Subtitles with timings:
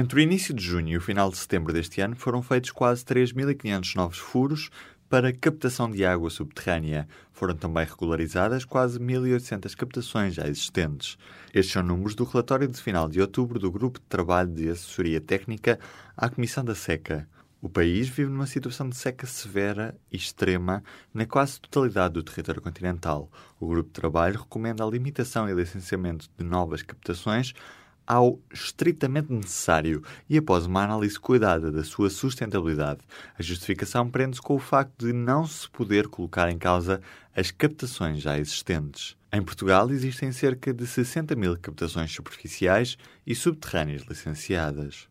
[0.00, 3.04] Entre o início de junho e o final de setembro deste ano foram feitos quase
[3.04, 4.70] 3.500 novos furos
[5.08, 7.08] para captação de água subterrânea.
[7.32, 11.18] Foram também regularizadas quase 1.800 captações já existentes.
[11.52, 15.20] Estes são números do relatório de final de outubro do Grupo de Trabalho de Assessoria
[15.20, 15.80] Técnica
[16.16, 17.28] à Comissão da Seca.
[17.60, 20.80] O país vive numa situação de seca severa e extrema
[21.12, 23.28] na quase totalidade do território continental.
[23.58, 27.52] O grupo de trabalho recomenda a limitação e licenciamento de novas captações
[28.08, 33.00] ao estritamente necessário e após uma análise cuidada da sua sustentabilidade.
[33.38, 37.02] A justificação prende-se com o facto de não se poder colocar em causa
[37.36, 39.14] as captações já existentes.
[39.30, 45.07] Em Portugal existem cerca de 60 mil captações superficiais e subterrâneas licenciadas.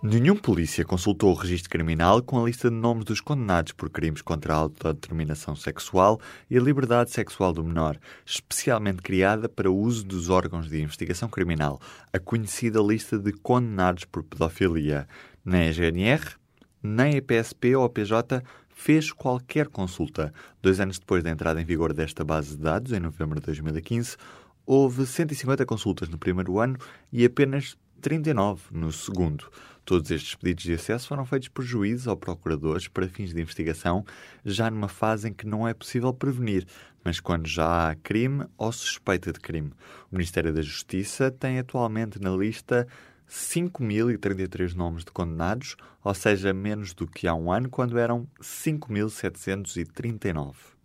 [0.00, 4.22] Nenhum polícia consultou o registro criminal com a lista de nomes dos condenados por crimes
[4.22, 10.04] contra a autodeterminação sexual e a liberdade sexual do menor, especialmente criada para o uso
[10.04, 11.80] dos órgãos de investigação criminal,
[12.12, 15.08] a conhecida lista de condenados por pedofilia.
[15.44, 16.36] Nem a GNR,
[16.80, 20.32] nem a PSP ou a PJ fez qualquer consulta.
[20.62, 24.16] Dois anos depois da entrada em vigor desta base de dados, em novembro de 2015,
[24.64, 26.78] houve 150 consultas no primeiro ano
[27.12, 29.50] e apenas 39 no segundo.
[29.84, 34.04] Todos estes pedidos de acesso foram feitos por juízes ou procuradores para fins de investigação,
[34.44, 36.66] já numa fase em que não é possível prevenir,
[37.02, 39.72] mas quando já há crime ou suspeita de crime.
[40.10, 42.86] O Ministério da Justiça tem atualmente na lista
[43.28, 50.77] 5.033 nomes de condenados, ou seja, menos do que há um ano, quando eram 5.739.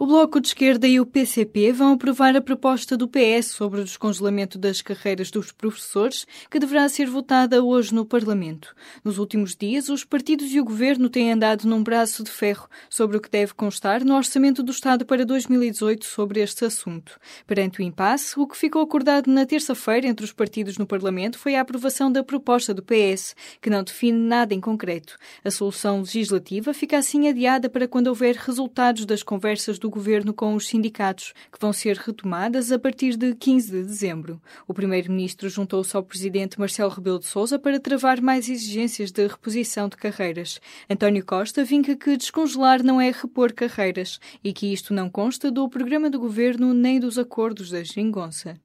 [0.00, 3.84] O Bloco de Esquerda e o PCP vão aprovar a proposta do PS sobre o
[3.84, 8.76] descongelamento das carreiras dos professores, que deverá ser votada hoje no Parlamento.
[9.02, 13.16] Nos últimos dias, os partidos e o governo têm andado num braço de ferro sobre
[13.16, 17.18] o que deve constar no Orçamento do Estado para 2018 sobre este assunto.
[17.44, 21.56] Perante o impasse, o que ficou acordado na terça-feira entre os partidos no Parlamento foi
[21.56, 25.18] a aprovação da proposta do PS, que não define nada em concreto.
[25.44, 30.34] A solução legislativa fica assim adiada para quando houver resultados das conversas do do governo
[30.34, 34.40] com os sindicatos, que vão ser retomadas a partir de 15 de dezembro.
[34.66, 39.88] O primeiro-ministro juntou-se ao presidente Marcelo Rebelo de Sousa para travar mais exigências de reposição
[39.88, 40.60] de carreiras.
[40.90, 45.66] António Costa vinca que descongelar não é repor carreiras e que isto não consta do
[45.70, 48.60] programa do governo nem dos acordos da Gingonça.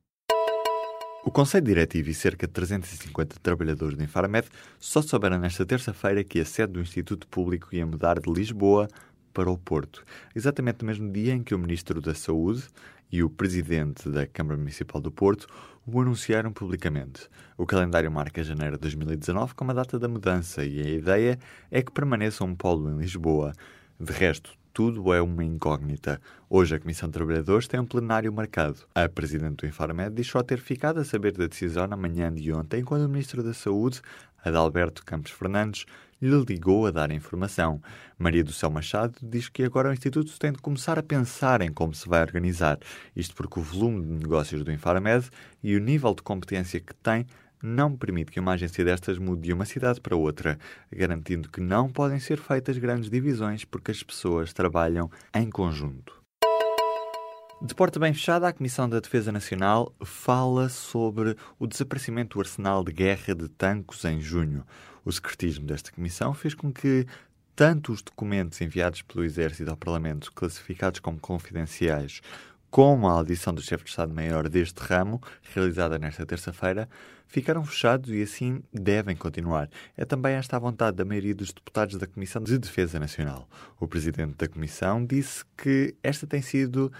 [1.26, 4.46] O Conselho Diretivo e cerca de 350 trabalhadores do Infarmed
[4.78, 8.90] só souberam nesta terça-feira que a sede do Instituto Público ia mudar de Lisboa
[9.34, 10.06] para o Porto,
[10.36, 12.64] exatamente no mesmo dia em que o Ministro da Saúde
[13.12, 15.48] e o Presidente da Câmara Municipal do Porto
[15.86, 17.30] o anunciaram publicamente.
[17.58, 21.40] O calendário marca janeiro de 2019 como a data da mudança e a ideia
[21.70, 23.54] é que permaneça um polo em Lisboa.
[24.00, 26.20] De resto, tudo é uma incógnita.
[26.50, 28.80] Hoje a Comissão de Trabalhadores tem um plenário marcado.
[28.96, 32.52] A Presidente do Infarmed diz só ter ficado a saber da decisão na manhã de
[32.52, 34.02] ontem, quando o Ministro da Saúde,
[34.44, 35.86] Adalberto Campos Fernandes,
[36.22, 37.82] lhe ligou a dar informação.
[38.18, 41.72] Maria do Céu Machado diz que agora o Instituto tem de começar a pensar em
[41.72, 42.80] como se vai organizar.
[43.16, 45.30] Isto porque o volume de negócios do Infarmed
[45.62, 47.26] e o nível de competência que tem
[47.62, 50.58] não permite que uma agência destas mude de uma cidade para outra,
[50.92, 56.23] garantindo que não podem ser feitas grandes divisões porque as pessoas trabalham em conjunto.
[57.66, 62.84] De porta bem fechada, a Comissão da Defesa Nacional fala sobre o desaparecimento do arsenal
[62.84, 64.66] de guerra de tanques em junho.
[65.06, 67.08] O secretismo desta comissão fez com que
[67.56, 72.20] tanto os documentos enviados pelo Exército ao Parlamento, classificados como confidenciais,
[72.70, 75.22] como a audição do chefe de Estado-Maior deste ramo,
[75.54, 76.90] realizada nesta terça-feira,
[77.28, 79.70] ficaram fechados e assim devem continuar.
[79.96, 83.48] É também esta a vontade da maioria dos deputados da Comissão de Defesa Nacional.
[83.80, 86.92] O presidente da Comissão disse que esta tem sido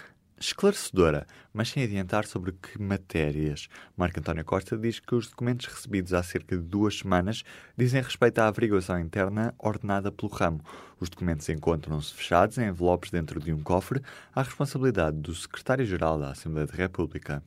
[0.48, 3.68] esclarecedora, mas sem adiantar sobre que matérias.
[3.96, 7.44] Marco António Costa diz que os documentos recebidos há cerca de duas semanas
[7.78, 10.62] dizem respeito à averiguação interna ordenada pelo ramo.
[11.00, 14.02] Os documentos encontram-se fechados em envelopes dentro de um cofre
[14.34, 17.44] à responsabilidade do Secretário-Geral da Assembleia da República.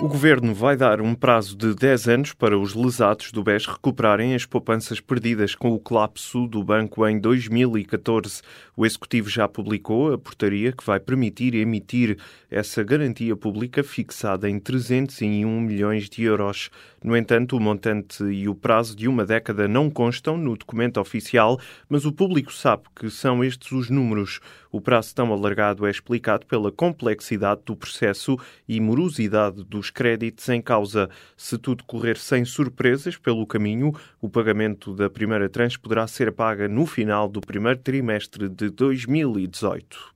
[0.00, 4.34] O governo vai dar um prazo de 10 anos para os lesados do BES recuperarem
[4.34, 8.42] as poupanças perdidas com o colapso do banco em 2014.
[8.76, 12.18] O executivo já publicou a portaria que vai permitir emitir
[12.50, 16.70] essa garantia pública fixada em 301 milhões de euros.
[17.02, 21.58] No entanto, o montante e o prazo de uma década não constam no documento oficial,
[21.88, 24.40] mas o público sabe que são estes os números.
[24.72, 28.36] O prazo tão alargado é explicado pela complexidade do processo
[28.68, 31.08] e morosidade dos créditos em causa.
[31.36, 36.68] Se tudo correr sem surpresas pelo caminho, o pagamento da primeira tranche poderá ser paga
[36.68, 40.14] no final do primeiro trimestre de 2018.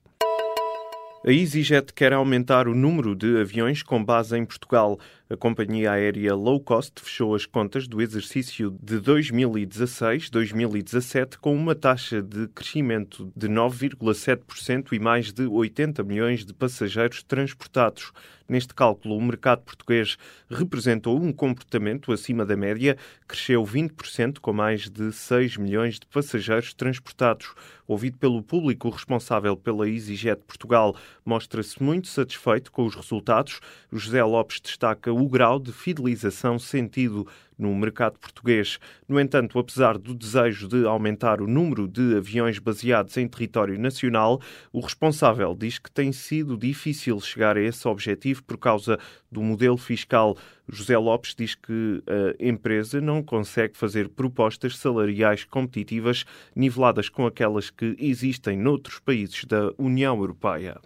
[1.27, 4.99] A EasyJet quer aumentar o número de aviões com base em Portugal.
[5.31, 12.23] A companhia aérea low cost fechou as contas do exercício de 2016-2017 com uma taxa
[12.23, 18.11] de crescimento de 9,7% e mais de 80 milhões de passageiros transportados.
[18.49, 20.17] Neste cálculo, o mercado português
[20.49, 22.97] representou um comportamento acima da média,
[23.27, 27.53] cresceu 20%, com mais de 6 milhões de passageiros transportados.
[27.87, 30.97] Ouvido pelo público responsável pela EasyJet Portugal,
[31.27, 33.61] mostra-se muito satisfeito com os resultados.
[33.93, 37.27] José Lopes destaca o grau de fidelização sentido
[37.59, 38.79] no mercado português.
[39.09, 44.41] No entanto, apesar do desejo de aumentar o número de aviões baseados em território nacional,
[44.73, 48.99] o responsável diz que tem sido difícil chegar a esse objetivo por causa
[49.31, 50.37] do modelo fiscal.
[50.69, 56.25] José Lopes diz que a empresa não consegue fazer propostas salariais competitivas
[56.55, 60.79] niveladas com aquelas que existem noutros países da União Europeia.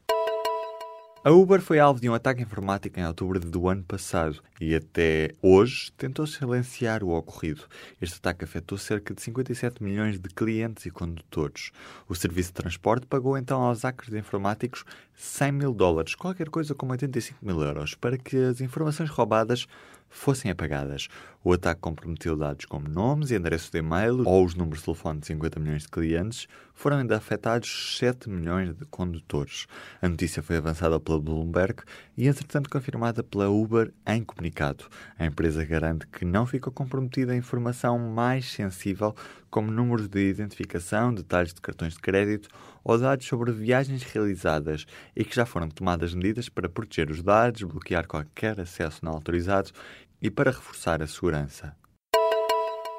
[1.25, 5.31] A Uber foi alvo de um ataque informático em outubro do ano passado e até
[5.41, 7.63] hoje tentou silenciar o ocorrido.
[8.01, 11.71] Este ataque afetou cerca de 57 milhões de clientes e condutores.
[12.09, 14.85] O serviço de transporte pagou então aos hackers informáticos
[15.15, 19.69] 100 mil dólares, qualquer coisa como 85 mil euros, para que as informações roubadas
[20.13, 21.09] fossem apagadas.
[21.45, 25.19] O ataque comprometeu dados como nomes e endereços de e-mail ou os números de telefone
[25.19, 26.47] de 50 milhões de clientes.
[26.73, 29.67] Foram ainda afetados 7 milhões de condutores.
[30.01, 31.83] A notícia foi avançada pela Bloomberg
[32.17, 34.85] e, entretanto, confirmada pela Uber em comunicado.
[35.19, 39.15] A empresa garante que não ficou comprometida a informação mais sensível,
[39.51, 42.49] como números de identificação, detalhes de cartões de crédito
[42.83, 47.63] ou dados sobre viagens realizadas e que já foram tomadas medidas para proteger os dados,
[47.63, 49.71] bloquear qualquer acesso não autorizado
[50.23, 51.77] e para reforçar a segurança.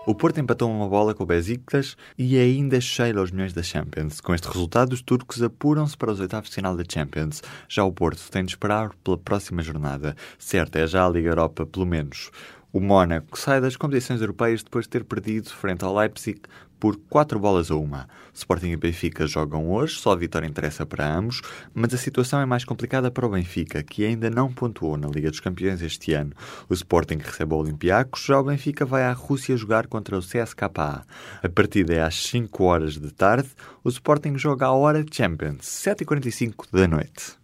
[0.05, 4.19] O Porto empatou uma bola com o Besiktas e ainda cheira aos milhões da Champions.
[4.19, 7.41] Com este resultado, os turcos apuram-se para os oitavos de final da Champions.
[7.69, 10.13] Já o Porto tem de esperar pela próxima jornada.
[10.37, 12.31] Certo, é já a Liga Europa, pelo menos.
[12.73, 16.41] O Mónaco sai das competições europeias depois de ter perdido frente ao Leipzig
[16.79, 18.09] por 4 bolas a uma.
[18.33, 22.47] Sporting e Benfica jogam hoje, só a vitória interessa para ambos, mas a situação é
[22.47, 26.31] mais complicada para o Benfica, que ainda não pontuou na Liga dos Campeões este ano.
[26.67, 31.05] O Sporting recebe o Olympiacos, já o Benfica vai à Rússia jogar contra o CSKA.
[31.43, 33.49] A partida é às 5 horas da tarde,
[33.83, 37.42] o Sporting joga à hora Champions, 7h45 da noite.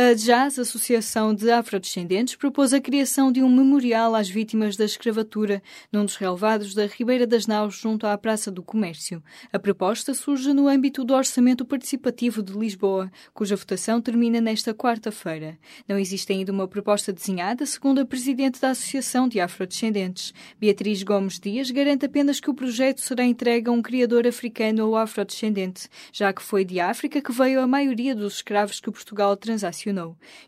[0.00, 5.60] A Jazz, Associação de Afrodescendentes, propôs a criação de um memorial às vítimas da escravatura
[5.90, 9.20] num dos relevados da Ribeira das Naus, junto à Praça do Comércio.
[9.52, 15.58] A proposta surge no âmbito do Orçamento Participativo de Lisboa, cuja votação termina nesta quarta-feira.
[15.88, 20.32] Não existe ainda uma proposta desenhada, segundo a presidente da Associação de Afrodescendentes.
[20.60, 24.96] Beatriz Gomes Dias garante apenas que o projeto será entregue a um criador africano ou
[24.96, 29.87] afrodescendente, já que foi de África que veio a maioria dos escravos que Portugal transacionou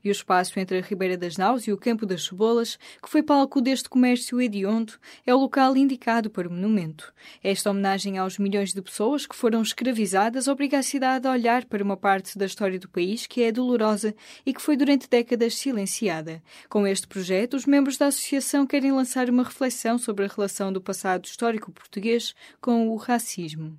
[0.04, 3.22] e o espaço entre a Ribeira das Naus e o Campo das Cebolas, que foi
[3.22, 4.94] palco deste comércio hediondo,
[5.26, 7.12] é o local indicado para o monumento.
[7.42, 11.82] Esta homenagem aos milhões de pessoas que foram escravizadas obriga a cidade a olhar para
[11.82, 16.42] uma parte da história do país que é dolorosa e que foi durante décadas silenciada.
[16.68, 20.80] Com este projeto, os membros da associação querem lançar uma reflexão sobre a relação do
[20.80, 23.78] passado histórico português com o racismo.